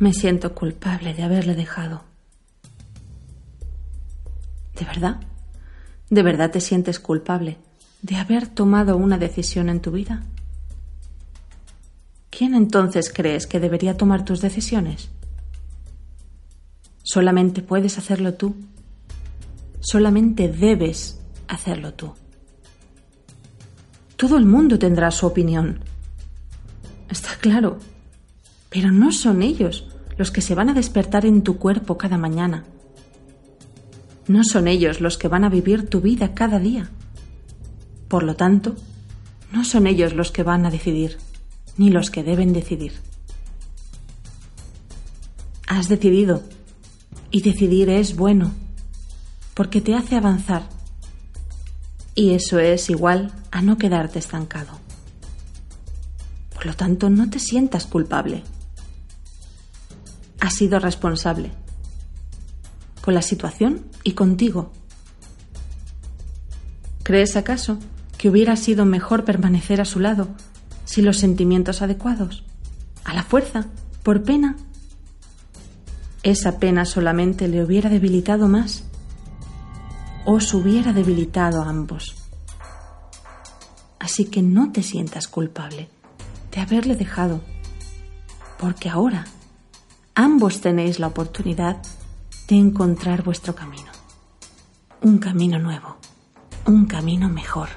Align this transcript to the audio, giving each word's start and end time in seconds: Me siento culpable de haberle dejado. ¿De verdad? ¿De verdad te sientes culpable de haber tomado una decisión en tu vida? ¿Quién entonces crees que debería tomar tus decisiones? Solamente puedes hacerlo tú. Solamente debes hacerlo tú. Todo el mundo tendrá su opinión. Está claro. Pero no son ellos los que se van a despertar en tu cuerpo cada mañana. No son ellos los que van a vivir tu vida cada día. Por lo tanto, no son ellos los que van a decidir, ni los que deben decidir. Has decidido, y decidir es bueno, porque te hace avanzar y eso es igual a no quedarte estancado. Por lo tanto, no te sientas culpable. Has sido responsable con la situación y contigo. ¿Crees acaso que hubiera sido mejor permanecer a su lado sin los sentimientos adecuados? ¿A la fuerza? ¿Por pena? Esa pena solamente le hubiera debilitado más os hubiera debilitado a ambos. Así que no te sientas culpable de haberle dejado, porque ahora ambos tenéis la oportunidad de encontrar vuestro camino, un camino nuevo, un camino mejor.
Me 0.00 0.14
siento 0.14 0.54
culpable 0.54 1.12
de 1.12 1.22
haberle 1.22 1.54
dejado. 1.54 2.02
¿De 4.74 4.86
verdad? 4.86 5.20
¿De 6.08 6.22
verdad 6.22 6.50
te 6.50 6.62
sientes 6.62 6.98
culpable 6.98 7.58
de 8.00 8.16
haber 8.16 8.46
tomado 8.46 8.96
una 8.96 9.18
decisión 9.18 9.68
en 9.68 9.80
tu 9.80 9.90
vida? 9.90 10.22
¿Quién 12.30 12.54
entonces 12.54 13.12
crees 13.14 13.46
que 13.46 13.60
debería 13.60 13.98
tomar 13.98 14.24
tus 14.24 14.40
decisiones? 14.40 15.10
Solamente 17.02 17.60
puedes 17.60 17.98
hacerlo 17.98 18.32
tú. 18.32 18.56
Solamente 19.80 20.48
debes 20.48 21.20
hacerlo 21.46 21.92
tú. 21.92 22.14
Todo 24.16 24.38
el 24.38 24.46
mundo 24.46 24.78
tendrá 24.78 25.10
su 25.10 25.26
opinión. 25.26 25.80
Está 27.10 27.36
claro. 27.38 27.78
Pero 28.70 28.90
no 28.90 29.12
son 29.12 29.42
ellos 29.42 29.86
los 30.16 30.30
que 30.30 30.40
se 30.40 30.54
van 30.54 30.70
a 30.70 30.74
despertar 30.74 31.26
en 31.26 31.42
tu 31.42 31.58
cuerpo 31.58 31.98
cada 31.98 32.16
mañana. 32.16 32.64
No 34.26 34.44
son 34.44 34.68
ellos 34.68 35.00
los 35.00 35.18
que 35.18 35.28
van 35.28 35.44
a 35.44 35.50
vivir 35.50 35.88
tu 35.88 36.00
vida 36.00 36.34
cada 36.34 36.58
día. 36.58 36.90
Por 38.08 38.22
lo 38.22 38.36
tanto, 38.36 38.76
no 39.52 39.64
son 39.64 39.86
ellos 39.86 40.14
los 40.14 40.32
que 40.32 40.42
van 40.42 40.64
a 40.64 40.70
decidir, 40.70 41.18
ni 41.76 41.90
los 41.90 42.10
que 42.10 42.22
deben 42.22 42.52
decidir. 42.52 42.92
Has 45.66 45.88
decidido, 45.88 46.42
y 47.30 47.42
decidir 47.42 47.88
es 47.90 48.16
bueno, 48.16 48.52
porque 49.54 49.80
te 49.80 49.94
hace 49.94 50.16
avanzar 50.16 50.62
y 52.14 52.34
eso 52.34 52.58
es 52.58 52.90
igual 52.90 53.32
a 53.50 53.62
no 53.62 53.78
quedarte 53.78 54.18
estancado. 54.18 54.78
Por 56.54 56.66
lo 56.66 56.74
tanto, 56.74 57.08
no 57.08 57.30
te 57.30 57.38
sientas 57.38 57.86
culpable. 57.86 58.42
Has 60.40 60.54
sido 60.54 60.78
responsable 60.78 61.52
con 63.00 63.14
la 63.14 63.22
situación 63.22 63.86
y 64.04 64.12
contigo. 64.12 64.72
¿Crees 67.02 67.36
acaso 67.36 67.78
que 68.18 68.28
hubiera 68.28 68.56
sido 68.56 68.84
mejor 68.84 69.24
permanecer 69.24 69.80
a 69.80 69.84
su 69.84 70.00
lado 70.00 70.28
sin 70.84 71.04
los 71.04 71.18
sentimientos 71.18 71.82
adecuados? 71.82 72.44
¿A 73.04 73.14
la 73.14 73.22
fuerza? 73.22 73.66
¿Por 74.02 74.22
pena? 74.22 74.56
Esa 76.22 76.58
pena 76.58 76.84
solamente 76.84 77.48
le 77.48 77.64
hubiera 77.64 77.88
debilitado 77.88 78.48
más 78.48 78.84
os 80.24 80.52
hubiera 80.54 80.92
debilitado 80.92 81.62
a 81.62 81.68
ambos. 81.68 82.14
Así 83.98 84.26
que 84.26 84.42
no 84.42 84.72
te 84.72 84.82
sientas 84.82 85.28
culpable 85.28 85.88
de 86.52 86.60
haberle 86.60 86.96
dejado, 86.96 87.40
porque 88.58 88.88
ahora 88.88 89.26
ambos 90.14 90.60
tenéis 90.60 90.98
la 90.98 91.06
oportunidad 91.06 91.76
de 92.48 92.56
encontrar 92.56 93.22
vuestro 93.22 93.54
camino, 93.54 93.90
un 95.02 95.18
camino 95.18 95.58
nuevo, 95.58 95.96
un 96.66 96.86
camino 96.86 97.28
mejor. 97.28 97.68